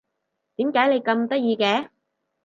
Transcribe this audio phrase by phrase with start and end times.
[0.55, 1.89] 點解你咁得意嘅？